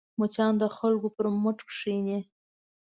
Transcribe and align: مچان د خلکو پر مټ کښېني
مچان 0.19 0.53
د 0.61 0.63
خلکو 0.77 1.07
پر 1.15 1.25
مټ 1.41 1.57
کښېني 1.69 2.19